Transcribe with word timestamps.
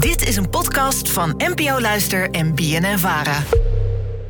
Dit 0.00 0.28
is 0.28 0.36
een 0.36 0.50
podcast 0.50 1.10
van 1.10 1.34
NPO 1.36 1.80
Luister 1.80 2.30
en 2.30 2.54
BNN 2.54 2.98
Vara. 2.98 3.42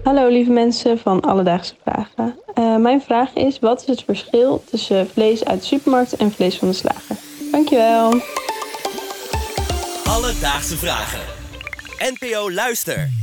Hallo 0.03 0.29
lieve 0.29 0.51
mensen 0.51 0.99
van 0.99 1.21
Alledaagse 1.21 1.75
Vragen. 1.83 2.39
Uh, 2.55 2.77
mijn 2.77 3.03
vraag 3.03 3.35
is, 3.35 3.59
wat 3.59 3.81
is 3.81 3.87
het 3.87 4.03
verschil 4.05 4.65
tussen 4.71 5.09
vlees 5.11 5.45
uit 5.45 5.61
de 5.61 5.67
supermarkt 5.67 6.17
en 6.17 6.33
vlees 6.33 6.59
van 6.59 6.69
de 6.69 6.75
slager? 6.75 7.17
Dankjewel. 7.51 8.21
Alledaagse 10.05 10.77
Vragen. 10.77 11.21
NPO 11.99 12.51
Luister. 12.51 13.20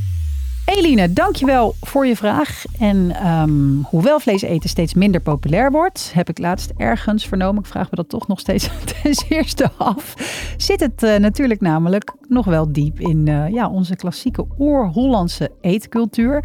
Eline, 0.68 1.12
dankjewel 1.12 1.74
voor 1.80 2.06
je 2.06 2.16
vraag. 2.16 2.64
En 2.78 3.26
um, 3.26 3.84
hoewel 3.84 4.20
vlees 4.20 4.42
eten 4.42 4.68
steeds 4.68 4.94
minder 4.94 5.20
populair 5.20 5.70
wordt, 5.70 6.10
heb 6.14 6.28
ik 6.28 6.38
laatst 6.38 6.72
ergens 6.76 7.26
vernomen, 7.26 7.62
ik 7.62 7.68
vraag 7.68 7.90
me 7.90 7.96
dat 7.96 8.08
toch 8.08 8.28
nog 8.28 8.40
steeds 8.40 8.70
ten 9.02 9.24
eerste 9.28 9.70
af, 9.76 10.14
zit 10.56 10.80
het 10.80 11.02
uh, 11.02 11.16
natuurlijk 11.16 11.60
namelijk 11.60 12.14
nog 12.28 12.46
wel 12.46 12.72
diep 12.72 13.00
in 13.00 13.26
uh, 13.26 13.48
ja, 13.48 13.68
onze 13.68 13.96
klassieke 13.96 14.46
oer-Hollandse 14.58 15.50
eetcultuur. 15.60 16.44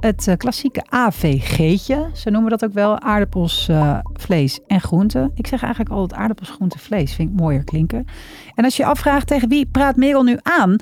Het 0.00 0.26
uh, 0.26 0.34
klassieke 0.36 0.82
AVG'tje, 0.88 2.10
zo 2.14 2.30
noemen 2.30 2.50
we 2.50 2.56
dat 2.56 2.68
ook 2.68 2.74
wel, 2.74 3.00
aardappels, 3.00 3.68
vlees 4.12 4.60
en 4.66 4.80
groenten. 4.80 5.30
Ik 5.34 5.46
zeg 5.46 5.62
eigenlijk 5.62 5.92
altijd 5.92 6.20
aardappels, 6.20 6.50
groenten, 6.50 6.80
vlees, 6.80 7.14
vind 7.14 7.30
ik 7.30 7.36
mooier 7.36 7.64
klinken. 7.64 8.06
En 8.54 8.64
als 8.64 8.76
je 8.76 8.84
afvraagt 8.84 9.26
tegen 9.26 9.48
wie 9.48 9.66
praat 9.66 9.96
Merel 9.96 10.22
nu 10.22 10.38
aan? 10.42 10.76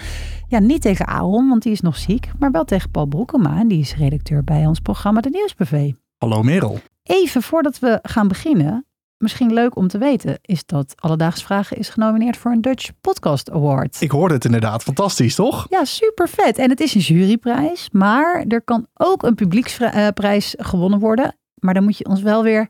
Ja, 0.51 0.59
niet 0.59 0.83
tegen 0.83 1.07
Aaron, 1.07 1.49
want 1.49 1.63
die 1.63 1.73
is 1.73 1.81
nog 1.81 1.97
ziek, 1.97 2.31
maar 2.39 2.51
wel 2.51 2.65
tegen 2.65 2.91
Paul 2.91 3.07
Broekema. 3.07 3.59
En 3.59 3.69
die 3.69 3.81
is 3.81 3.95
redacteur 3.95 4.45
bij 4.45 4.67
ons 4.67 4.81
programma 4.81 5.21
De 5.21 5.29
Nieuwsbv. 5.31 5.93
Hallo 6.17 6.43
Merel. 6.43 6.79
Even 7.03 7.43
voordat 7.43 7.79
we 7.79 7.99
gaan 8.03 8.29
beginnen, 8.29 8.87
misschien 9.17 9.53
leuk 9.53 9.77
om 9.77 9.89
te 9.89 9.99
weten, 9.99 10.39
is 10.43 10.67
dat 10.67 10.95
Alledaags 10.97 11.43
Vragen 11.43 11.77
is 11.77 11.89
genomineerd 11.89 12.37
voor 12.37 12.51
een 12.51 12.61
Dutch 12.61 12.91
Podcast 13.01 13.51
Award. 13.51 14.01
Ik 14.01 14.11
hoorde 14.11 14.35
het 14.35 14.45
inderdaad. 14.45 14.83
Fantastisch, 14.83 15.35
toch? 15.35 15.67
Ja, 15.71 15.85
super 15.85 16.29
vet. 16.29 16.59
En 16.59 16.71
het 16.71 16.81
is 16.81 16.95
een 16.95 17.01
juryprijs, 17.01 17.89
maar 17.93 18.45
er 18.49 18.63
kan 18.63 18.87
ook 18.95 19.23
een 19.23 19.35
publieksprijs 19.35 20.55
gewonnen 20.59 20.99
worden. 20.99 21.37
Maar 21.55 21.75
dan 21.75 21.85
moet 21.85 21.99
je 21.99 22.07
ons 22.07 22.23
wel 22.23 22.43
weer 22.43 22.69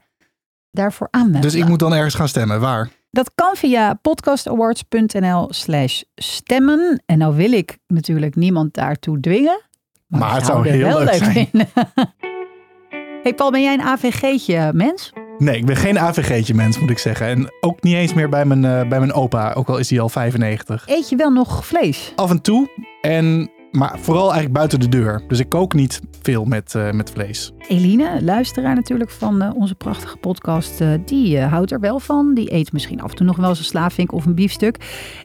daarvoor 0.70 1.08
aanmelden. 1.10 1.40
Dus 1.40 1.54
ik 1.54 1.68
moet 1.68 1.78
dan 1.78 1.94
ergens 1.94 2.14
gaan 2.14 2.28
stemmen. 2.28 2.60
Waar? 2.60 2.90
Dat 3.10 3.30
kan 3.34 3.56
via 3.56 3.94
podcastawards.nl 3.94 5.46
slash 5.50 6.02
stemmen. 6.14 7.02
En 7.06 7.18
nou 7.18 7.36
wil 7.36 7.52
ik 7.52 7.78
natuurlijk 7.86 8.36
niemand 8.36 8.74
daartoe 8.74 9.20
dwingen. 9.20 9.62
Maar, 10.06 10.20
maar 10.20 10.34
het 10.34 10.46
zou 10.46 10.68
heel 10.68 10.98
leuk, 10.98 11.10
leuk 11.10 11.14
zijn. 11.14 11.48
hey 13.22 13.34
Paul, 13.34 13.50
ben 13.50 13.62
jij 13.62 13.74
een 13.74 13.82
AVG'tje 13.82 14.70
mens? 14.74 15.12
Nee, 15.38 15.56
ik 15.56 15.66
ben 15.66 15.76
geen 15.76 15.98
AVG'tje 15.98 16.54
mens 16.54 16.78
moet 16.78 16.90
ik 16.90 16.98
zeggen. 16.98 17.26
En 17.26 17.52
ook 17.60 17.82
niet 17.82 17.94
eens 17.94 18.14
meer 18.14 18.28
bij 18.28 18.44
mijn, 18.44 18.64
uh, 18.64 18.88
bij 18.88 18.98
mijn 18.98 19.12
opa, 19.12 19.52
ook 19.52 19.68
al 19.68 19.78
is 19.78 19.90
hij 19.90 20.00
al 20.00 20.08
95. 20.08 20.84
Eet 20.86 21.08
je 21.08 21.16
wel 21.16 21.30
nog 21.30 21.66
vlees? 21.66 22.12
Af 22.16 22.30
en 22.30 22.42
toe. 22.42 22.68
En 23.00 23.50
maar 23.72 23.98
vooral 23.98 24.24
eigenlijk 24.24 24.52
buiten 24.52 24.80
de 24.80 24.88
deur. 24.88 25.22
Dus 25.28 25.38
ik 25.38 25.48
kook 25.48 25.72
niet 25.72 26.00
veel 26.22 26.44
met, 26.44 26.74
uh, 26.74 26.90
met 26.90 27.10
vlees. 27.10 27.52
Eline, 27.68 28.22
luisteraar 28.22 28.74
natuurlijk 28.74 29.10
van 29.10 29.42
uh, 29.42 29.50
onze 29.54 29.74
prachtige 29.74 30.16
podcast, 30.16 30.80
uh, 30.80 30.88
die 31.04 31.40
houdt 31.40 31.70
er 31.70 31.80
wel 31.80 32.00
van. 32.00 32.34
Die 32.34 32.52
eet 32.52 32.72
misschien 32.72 33.00
af 33.00 33.10
en 33.10 33.16
toe 33.16 33.26
nog 33.26 33.36
wel 33.36 33.48
eens 33.48 33.58
een 33.58 33.64
slaafvink 33.64 34.12
of 34.12 34.26
een 34.26 34.34
biefstuk. 34.34 34.76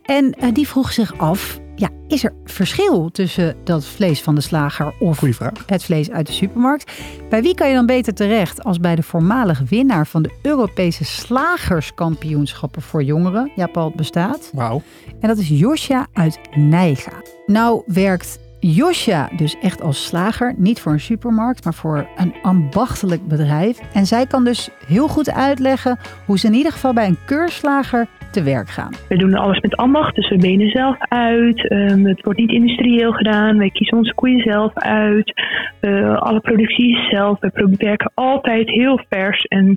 En 0.03 0.35
die 0.53 0.67
vroeg 0.67 0.93
zich 0.93 1.17
af, 1.17 1.59
ja, 1.75 1.89
is 2.07 2.23
er 2.23 2.33
verschil 2.45 3.09
tussen 3.11 3.55
dat 3.63 3.85
vlees 3.85 4.21
van 4.21 4.35
de 4.35 4.41
slager 4.41 4.93
of 4.99 5.21
het 5.65 5.83
vlees 5.83 6.11
uit 6.11 6.27
de 6.27 6.33
supermarkt? 6.33 6.91
Bij 7.29 7.41
wie 7.41 7.55
kan 7.55 7.67
je 7.67 7.73
dan 7.73 7.85
beter 7.85 8.13
terecht 8.13 8.63
als 8.63 8.79
bij 8.79 8.95
de 8.95 9.03
voormalig 9.03 9.61
winnaar 9.69 10.07
van 10.07 10.21
de 10.21 10.31
Europese 10.41 11.05
slagerskampioenschappen 11.05 12.81
voor 12.81 13.03
jongeren? 13.03 13.51
Ja, 13.55 13.67
Paul, 13.67 13.87
het 13.87 13.95
bestaat. 13.95 14.49
Wauw. 14.53 14.81
En 15.19 15.27
dat 15.27 15.37
is 15.37 15.49
Josja 15.49 16.07
uit 16.13 16.39
Nijga. 16.55 17.11
Nou 17.45 17.83
werkt 17.85 18.39
Josja 18.59 19.29
dus 19.35 19.55
echt 19.61 19.81
als 19.81 20.05
slager, 20.05 20.53
niet 20.57 20.79
voor 20.79 20.91
een 20.91 20.99
supermarkt, 20.99 21.63
maar 21.63 21.73
voor 21.73 22.07
een 22.15 22.33
ambachtelijk 22.41 23.27
bedrijf. 23.27 23.79
En 23.93 24.07
zij 24.07 24.27
kan 24.27 24.43
dus 24.43 24.69
heel 24.87 25.07
goed 25.07 25.29
uitleggen 25.31 25.99
hoe 26.25 26.39
ze 26.39 26.47
in 26.47 26.53
ieder 26.53 26.71
geval 26.71 26.93
bij 26.93 27.07
een 27.07 27.17
keurslager 27.25 28.07
te 28.33 28.43
werk 28.43 28.69
gaan. 28.69 28.91
We 29.09 29.17
doen 29.17 29.33
alles 29.35 29.59
met 29.59 29.75
ambacht, 29.75 30.15
dus 30.15 30.29
we 30.29 30.37
benen 30.37 30.69
zelf 30.69 30.95
uit. 30.99 31.71
Um, 31.71 32.05
het 32.05 32.23
wordt 32.23 32.39
niet 32.39 32.51
industrieel 32.51 33.11
gedaan. 33.11 33.57
Wij 33.57 33.69
kiezen 33.69 33.97
onze 33.97 34.13
koeien 34.13 34.41
zelf 34.41 34.73
uit. 34.73 35.41
Uh, 35.81 36.15
alle 36.17 36.39
productie 36.39 36.89
is 36.97 37.09
zelf. 37.09 37.39
We 37.39 37.75
werken 37.77 38.11
altijd 38.13 38.69
heel 38.69 38.99
vers 39.09 39.41
en 39.41 39.75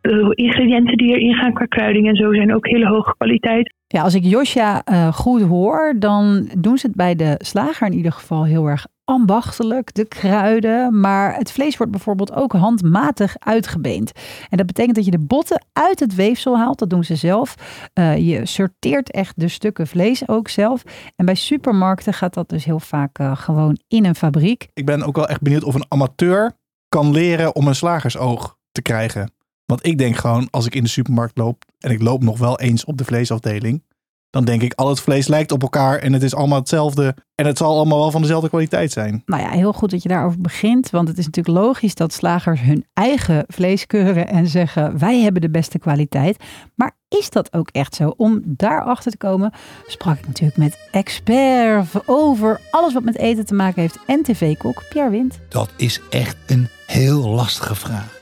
de 0.00 0.32
ingrediënten 0.34 0.96
die 0.96 1.08
erin 1.08 1.34
gaan 1.34 1.52
qua 1.52 1.64
kruiding 1.64 2.08
en 2.08 2.16
zo 2.16 2.34
zijn 2.34 2.54
ook 2.54 2.66
hele 2.66 2.86
hoge 2.86 3.14
kwaliteit. 3.16 3.74
Ja, 3.86 4.02
als 4.02 4.14
ik 4.14 4.24
Josja 4.24 4.82
uh, 4.92 5.12
goed 5.12 5.42
hoor, 5.42 5.94
dan 5.98 6.48
doen 6.58 6.78
ze 6.78 6.86
het 6.86 6.96
bij 6.96 7.14
de 7.14 7.34
slager 7.38 7.86
in 7.86 7.96
ieder 7.96 8.12
geval 8.12 8.44
heel 8.44 8.66
erg 8.66 8.86
ambachtelijk, 9.08 9.94
de 9.94 10.04
kruiden. 10.04 11.00
Maar 11.00 11.36
het 11.36 11.52
vlees 11.52 11.76
wordt 11.76 11.92
bijvoorbeeld 11.92 12.32
ook 12.32 12.52
handmatig 12.52 13.36
uitgebeend. 13.38 14.12
En 14.48 14.56
dat 14.56 14.66
betekent 14.66 14.96
dat 14.96 15.04
je 15.04 15.10
de 15.10 15.18
botten 15.18 15.64
uit 15.72 16.00
het 16.00 16.14
weefsel 16.14 16.56
haalt. 16.56 16.78
Dat 16.78 16.90
doen 16.90 17.04
ze 17.04 17.16
zelf. 17.16 17.54
Uh, 17.94 18.16
je 18.16 18.46
sorteert 18.46 19.10
echt 19.10 19.32
de 19.36 19.48
stukken 19.48 19.86
vlees 19.86 20.28
ook 20.28 20.48
zelf. 20.48 20.82
En 21.16 21.24
bij 21.24 21.34
supermarkten 21.34 22.12
gaat 22.12 22.34
dat 22.34 22.48
dus 22.48 22.64
heel 22.64 22.80
vaak 22.80 23.18
uh, 23.18 23.36
gewoon 23.36 23.78
in 23.88 24.04
een 24.04 24.14
fabriek. 24.14 24.68
Ik 24.74 24.86
ben 24.86 25.02
ook 25.02 25.16
wel 25.16 25.28
echt 25.28 25.40
benieuwd 25.40 25.64
of 25.64 25.74
een 25.74 25.86
amateur 25.88 26.52
kan 26.88 27.10
leren 27.10 27.54
om 27.54 27.66
een 27.66 27.74
slagersoog 27.74 28.56
te 28.72 28.82
krijgen. 28.82 29.32
Want 29.64 29.86
ik 29.86 29.98
denk 29.98 30.16
gewoon, 30.16 30.48
als 30.50 30.66
ik 30.66 30.74
in 30.74 30.82
de 30.82 30.88
supermarkt 30.88 31.38
loop 31.38 31.64
en 31.78 31.90
ik 31.90 32.02
loop 32.02 32.22
nog 32.22 32.38
wel 32.38 32.60
eens 32.60 32.84
op 32.84 32.98
de 32.98 33.04
vleesafdeling, 33.04 33.82
dan 34.30 34.44
denk 34.44 34.62
ik, 34.62 34.72
al 34.74 34.88
het 34.88 35.00
vlees 35.00 35.28
lijkt 35.28 35.52
op 35.52 35.62
elkaar 35.62 35.98
en 35.98 36.12
het 36.12 36.22
is 36.22 36.34
allemaal 36.34 36.58
hetzelfde. 36.58 37.14
En 37.34 37.46
het 37.46 37.58
zal 37.58 37.74
allemaal 37.76 37.98
wel 37.98 38.10
van 38.10 38.20
dezelfde 38.20 38.48
kwaliteit 38.48 38.92
zijn. 38.92 39.22
Nou 39.26 39.42
ja, 39.42 39.50
heel 39.50 39.72
goed 39.72 39.90
dat 39.90 40.02
je 40.02 40.08
daarover 40.08 40.40
begint. 40.40 40.90
Want 40.90 41.08
het 41.08 41.18
is 41.18 41.24
natuurlijk 41.24 41.56
logisch 41.56 41.94
dat 41.94 42.12
slagers 42.12 42.60
hun 42.60 42.86
eigen 42.92 43.44
vlees 43.48 43.86
keuren 43.86 44.28
en 44.28 44.46
zeggen, 44.46 44.98
wij 44.98 45.20
hebben 45.20 45.42
de 45.42 45.50
beste 45.50 45.78
kwaliteit. 45.78 46.44
Maar 46.74 46.96
is 47.08 47.30
dat 47.30 47.52
ook 47.52 47.68
echt 47.72 47.94
zo? 47.94 48.14
Om 48.16 48.42
daarachter 48.44 49.10
te 49.10 49.16
komen 49.16 49.52
sprak 49.86 50.18
ik 50.18 50.26
natuurlijk 50.26 50.58
met 50.58 50.78
expert 50.90 52.08
over 52.08 52.60
alles 52.70 52.92
wat 52.92 53.02
met 53.04 53.16
eten 53.16 53.46
te 53.46 53.54
maken 53.54 53.80
heeft 53.80 53.98
en 54.06 54.22
tv-kok 54.22 54.82
Pierre 54.88 55.10
Wind. 55.10 55.38
Dat 55.48 55.70
is 55.76 56.00
echt 56.10 56.36
een 56.46 56.68
heel 56.86 57.28
lastige 57.28 57.74
vraag. 57.74 58.16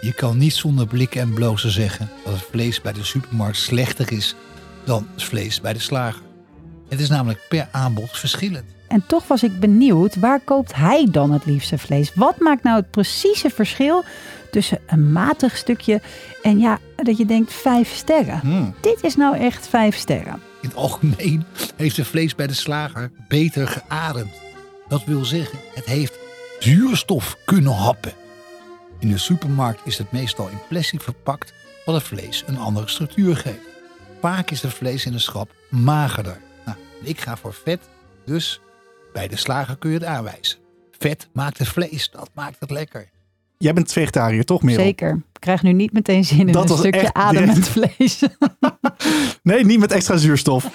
Je 0.00 0.12
kan 0.12 0.38
niet 0.38 0.54
zonder 0.54 0.86
blikken 0.86 1.20
en 1.20 1.32
blozen 1.32 1.70
zeggen 1.70 2.10
dat 2.24 2.32
het 2.32 2.42
vlees 2.42 2.80
bij 2.80 2.92
de 2.92 3.04
supermarkt 3.04 3.56
slechter 3.56 4.12
is 4.12 4.36
dan 4.84 5.08
het 5.12 5.22
vlees 5.22 5.60
bij 5.60 5.72
de 5.72 5.78
slager. 5.78 6.22
Het 6.88 7.00
is 7.00 7.08
namelijk 7.08 7.46
per 7.48 7.68
aanbod 7.70 8.10
verschillend. 8.10 8.64
En 8.88 9.06
toch 9.06 9.26
was 9.26 9.42
ik 9.42 9.60
benieuwd, 9.60 10.16
waar 10.16 10.40
koopt 10.40 10.74
hij 10.74 11.08
dan 11.10 11.30
het 11.30 11.46
liefste 11.46 11.78
vlees? 11.78 12.14
Wat 12.14 12.38
maakt 12.38 12.62
nou 12.62 12.76
het 12.76 12.90
precieze 12.90 13.50
verschil 13.50 14.04
tussen 14.50 14.78
een 14.86 15.12
matig 15.12 15.56
stukje 15.56 16.00
en 16.42 16.58
ja, 16.58 16.78
dat 16.96 17.16
je 17.16 17.26
denkt 17.26 17.52
vijf 17.52 17.94
sterren? 17.94 18.38
Hmm. 18.38 18.74
Dit 18.80 19.02
is 19.02 19.16
nou 19.16 19.36
echt 19.36 19.68
vijf 19.68 19.96
sterren. 19.96 20.40
In 20.60 20.68
het 20.68 20.76
algemeen 20.76 21.44
heeft 21.76 21.96
het 21.96 22.06
vlees 22.06 22.34
bij 22.34 22.46
de 22.46 22.54
slager 22.54 23.10
beter 23.28 23.68
geademd. 23.68 24.32
Dat 24.88 25.04
wil 25.04 25.24
zeggen, 25.24 25.58
het 25.74 25.84
heeft 25.84 26.18
zuurstof 26.58 27.36
kunnen 27.44 27.72
happen. 27.72 28.12
In 28.98 29.08
de 29.08 29.18
supermarkt 29.18 29.80
is 29.84 29.98
het 29.98 30.12
meestal 30.12 30.48
in 30.48 30.58
plastic 30.68 31.00
verpakt, 31.00 31.52
wat 31.84 31.94
het 31.94 32.04
vlees 32.04 32.44
een 32.46 32.58
andere 32.58 32.88
structuur 32.88 33.36
geeft. 33.36 33.70
Vaak 34.22 34.50
is 34.50 34.62
het 34.62 34.74
vlees 34.74 35.06
in 35.06 35.12
de 35.12 35.18
schap 35.18 35.54
magerder. 35.68 36.40
Nou, 36.64 36.78
ik 37.02 37.20
ga 37.20 37.36
voor 37.36 37.54
vet, 37.54 37.80
dus 38.24 38.60
bij 39.12 39.28
de 39.28 39.36
slager 39.36 39.76
kun 39.76 39.90
je 39.90 39.96
het 39.96 40.04
aanwijzen. 40.04 40.58
Vet 40.98 41.28
maakt 41.32 41.58
het 41.58 41.68
vlees, 41.68 42.10
dat 42.10 42.30
maakt 42.34 42.56
het 42.60 42.70
lekker. 42.70 43.08
Jij 43.58 43.72
bent 43.72 43.92
vegetariër, 43.92 44.44
toch 44.44 44.62
Merel? 44.62 44.84
Zeker. 44.84 45.10
Ik 45.14 45.40
krijg 45.40 45.62
nu 45.62 45.72
niet 45.72 45.92
meteen 45.92 46.24
zin 46.24 46.38
in 46.38 46.52
dat 46.52 46.70
een 46.70 46.76
stukje 46.76 47.12
ademend 47.12 47.68
vlees. 47.68 48.22
nee, 49.42 49.64
niet 49.64 49.78
met 49.78 49.92
extra 49.92 50.16
zuurstof. 50.16 50.70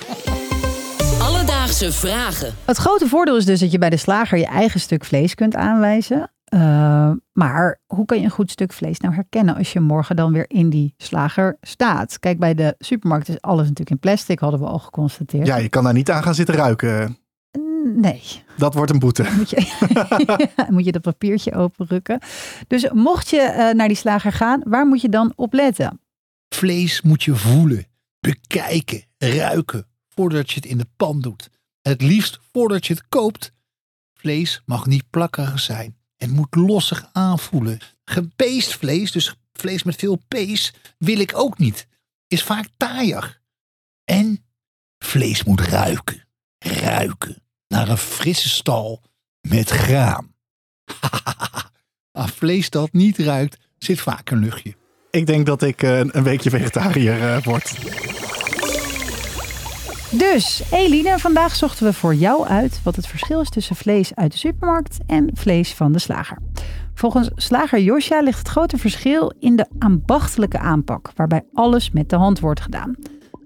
Alledaagse 1.21 1.91
vragen. 1.91 2.55
Het 2.65 2.77
grote 2.77 3.07
voordeel 3.07 3.37
is 3.37 3.45
dus 3.45 3.59
dat 3.59 3.71
je 3.71 3.77
bij 3.77 3.89
de 3.89 3.97
slager 3.97 4.37
je 4.37 4.45
eigen 4.45 4.79
stuk 4.79 5.05
vlees 5.05 5.35
kunt 5.35 5.55
aanwijzen. 5.55 6.31
Uh, 6.53 7.11
maar 7.33 7.81
hoe 7.85 8.05
kan 8.05 8.17
je 8.17 8.23
een 8.23 8.29
goed 8.29 8.51
stuk 8.51 8.73
vlees 8.73 8.99
nou 8.99 9.13
herkennen 9.13 9.55
als 9.55 9.73
je 9.73 9.79
morgen 9.79 10.15
dan 10.15 10.33
weer 10.33 10.45
in 10.47 10.69
die 10.69 10.93
slager 10.97 11.57
staat? 11.61 12.19
Kijk, 12.19 12.39
bij 12.39 12.53
de 12.53 12.75
supermarkt 12.79 13.29
is 13.29 13.41
alles 13.41 13.61
natuurlijk 13.61 13.89
in 13.89 13.99
plastic, 13.99 14.39
hadden 14.39 14.59
we 14.59 14.65
al 14.65 14.79
geconstateerd. 14.79 15.47
Ja, 15.47 15.55
je 15.55 15.69
kan 15.69 15.83
daar 15.83 15.93
niet 15.93 16.11
aan 16.11 16.23
gaan 16.23 16.35
zitten 16.35 16.55
ruiken. 16.55 17.17
Nee. 17.95 18.21
Dat 18.57 18.73
wordt 18.73 18.91
een 18.91 18.99
boete. 18.99 19.31
Moet 19.37 19.49
je, 19.49 20.57
moet 20.73 20.85
je 20.85 20.91
dat 20.91 21.01
papiertje 21.01 21.53
openrukken. 21.53 22.19
Dus 22.67 22.91
mocht 22.91 23.29
je 23.29 23.53
uh, 23.57 23.77
naar 23.77 23.87
die 23.87 23.97
slager 23.97 24.31
gaan, 24.31 24.61
waar 24.65 24.87
moet 24.87 25.01
je 25.01 25.09
dan 25.09 25.33
op 25.35 25.53
letten? 25.53 26.01
Vlees 26.55 27.01
moet 27.01 27.23
je 27.23 27.35
voelen, 27.35 27.85
bekijken, 28.19 29.03
ruiken 29.17 29.87
voordat 30.07 30.49
je 30.49 30.55
het 30.55 30.65
in 30.65 30.77
de 30.77 30.87
pan 30.97 31.21
doet. 31.21 31.49
Het 31.81 32.01
liefst 32.01 32.39
voordat 32.51 32.85
je 32.85 32.93
het 32.93 33.07
koopt. 33.09 33.53
Vlees 34.13 34.61
mag 34.65 34.85
niet 34.85 35.09
plakkerig 35.09 35.59
zijn. 35.59 35.96
Het 36.17 36.31
moet 36.31 36.55
lossig 36.55 37.09
aanvoelen. 37.11 37.79
Gepeest 38.05 38.75
vlees, 38.75 39.11
dus 39.11 39.35
vlees 39.53 39.83
met 39.83 39.95
veel 39.95 40.23
pees, 40.27 40.73
wil 40.97 41.19
ik 41.19 41.31
ook 41.35 41.57
niet. 41.57 41.87
Is 42.27 42.43
vaak 42.43 42.67
taaier. 42.77 43.41
En 44.03 44.45
vlees 44.97 45.43
moet 45.43 45.61
ruiken. 45.61 46.27
ruiken 46.57 47.43
naar 47.67 47.89
een 47.89 47.97
frisse 47.97 48.49
stal 48.49 49.01
met 49.41 49.69
graan. 49.69 50.35
Aan 52.11 52.29
vlees 52.29 52.69
dat 52.69 52.93
niet 52.93 53.17
ruikt, 53.17 53.57
zit 53.77 54.01
vaak 54.01 54.29
een 54.29 54.39
luchtje. 54.39 54.75
Ik 55.11 55.25
denk 55.25 55.45
dat 55.45 55.61
ik 55.61 55.83
eh, 55.83 55.99
een 55.99 56.23
weekje 56.23 56.49
vegetariër 56.49 57.35
eh, 57.35 57.43
word. 57.43 57.75
Dus, 60.11 60.63
Eline, 60.71 61.19
vandaag 61.19 61.55
zochten 61.55 61.85
we 61.85 61.93
voor 61.93 62.15
jou 62.15 62.47
uit 62.47 62.79
wat 62.83 62.95
het 62.95 63.07
verschil 63.07 63.41
is 63.41 63.49
tussen 63.49 63.75
vlees 63.75 64.15
uit 64.15 64.31
de 64.31 64.37
supermarkt 64.37 64.97
en 65.05 65.29
vlees 65.33 65.73
van 65.73 65.91
de 65.91 65.99
slager. 65.99 66.37
Volgens 66.93 67.29
slager 67.35 67.79
Josja 67.79 68.21
ligt 68.21 68.37
het 68.37 68.47
grote 68.47 68.77
verschil 68.77 69.33
in 69.39 69.55
de 69.55 69.65
ambachtelijke 69.79 70.59
aanpak, 70.59 71.11
waarbij 71.15 71.43
alles 71.53 71.91
met 71.91 72.09
de 72.09 72.15
hand 72.15 72.39
wordt 72.39 72.59
gedaan. 72.59 72.95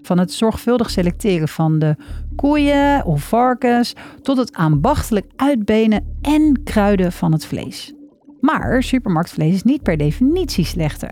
Van 0.02 0.18
het 0.18 0.32
zorgvuldig 0.32 0.90
selecteren 0.90 1.48
van 1.48 1.78
de 1.78 1.96
koeien 2.36 3.04
of 3.04 3.22
varkens 3.22 3.92
tot 4.22 4.36
het 4.36 4.56
ambachtelijk 4.56 5.26
uitbenen 5.36 6.16
en 6.20 6.60
kruiden 6.64 7.12
van 7.12 7.32
het 7.32 7.46
vlees. 7.46 7.92
Maar 8.40 8.82
supermarktvlees 8.82 9.54
is 9.54 9.62
niet 9.62 9.82
per 9.82 9.96
definitie 9.96 10.64
slechter. 10.64 11.10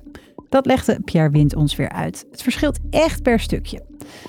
Dat 0.50 0.67
legde 0.67 1.00
Pierre 1.05 1.31
Wind 1.31 1.55
ons 1.55 1.76
weer 1.76 1.88
uit. 1.88 2.26
Het 2.31 2.43
verschilt 2.43 2.79
echt 2.91 3.23
per 3.23 3.41
stukje. 3.41 3.82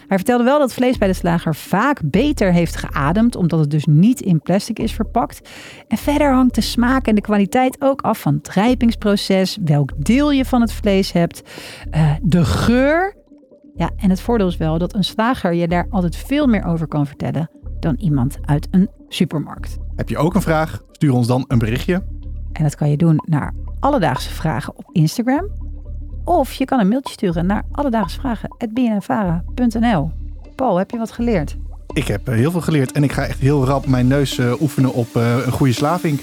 Hij 0.07 0.17
vertelde 0.17 0.43
wel 0.43 0.59
dat 0.59 0.73
vlees 0.73 0.97
bij 0.97 1.07
de 1.07 1.13
slager 1.13 1.55
vaak 1.55 2.01
beter 2.03 2.53
heeft 2.53 2.75
geademd, 2.75 3.35
omdat 3.35 3.59
het 3.59 3.71
dus 3.71 3.85
niet 3.85 4.21
in 4.21 4.41
plastic 4.41 4.79
is 4.79 4.93
verpakt. 4.93 5.49
En 5.87 5.97
verder 5.97 6.33
hangt 6.33 6.55
de 6.55 6.61
smaak 6.61 7.07
en 7.07 7.15
de 7.15 7.21
kwaliteit 7.21 7.81
ook 7.81 8.01
af 8.01 8.19
van 8.19 8.33
het 8.33 8.49
rijpingsproces, 8.49 9.57
welk 9.63 9.91
deel 10.05 10.31
je 10.31 10.45
van 10.45 10.61
het 10.61 10.73
vlees 10.73 11.11
hebt, 11.11 11.41
uh, 11.91 12.11
de 12.21 12.45
geur. 12.45 13.15
Ja, 13.75 13.89
en 13.97 14.09
het 14.09 14.21
voordeel 14.21 14.47
is 14.47 14.57
wel 14.57 14.77
dat 14.77 14.93
een 14.93 15.03
slager 15.03 15.53
je 15.53 15.67
daar 15.67 15.87
altijd 15.89 16.15
veel 16.15 16.47
meer 16.47 16.65
over 16.65 16.87
kan 16.87 17.07
vertellen 17.07 17.49
dan 17.79 17.95
iemand 17.95 18.37
uit 18.41 18.67
een 18.71 18.89
supermarkt. 19.07 19.77
Heb 19.95 20.09
je 20.09 20.17
ook 20.17 20.35
een 20.35 20.41
vraag? 20.41 20.83
Stuur 20.91 21.13
ons 21.13 21.27
dan 21.27 21.45
een 21.47 21.59
berichtje. 21.59 22.03
En 22.51 22.63
dat 22.63 22.75
kan 22.75 22.89
je 22.89 22.97
doen 22.97 23.23
naar 23.25 23.53
Alledaagse 23.79 24.29
Vragen 24.29 24.77
op 24.77 24.89
Instagram. 24.91 25.60
Of 26.23 26.53
je 26.53 26.65
kan 26.65 26.79
een 26.79 26.87
mailtje 26.87 27.13
sturen 27.13 27.45
naar 27.45 27.63
alledaagsvragen.bnnvara.nl. 27.71 30.11
Paul, 30.55 30.77
heb 30.77 30.91
je 30.91 30.97
wat 30.97 31.11
geleerd? 31.11 31.55
Ik 31.93 32.07
heb 32.07 32.27
eh, 32.27 32.35
heel 32.35 32.51
veel 32.51 32.61
geleerd 32.61 32.91
en 32.91 33.03
ik 33.03 33.11
ga 33.11 33.25
echt 33.25 33.39
heel 33.39 33.65
rap 33.65 33.85
mijn 33.85 34.07
neus 34.07 34.37
uh, 34.37 34.61
oefenen 34.61 34.93
op 34.93 35.15
uh, 35.15 35.45
een 35.45 35.51
goede 35.51 35.73
slaving. 35.73 36.21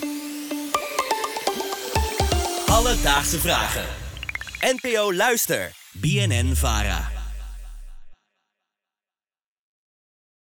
Alledaagse 2.66 3.38
Vragen. 3.38 3.84
NPO 4.60 5.14
Luister. 5.14 5.72
BNN 5.92 6.54
Vara. 6.54 7.17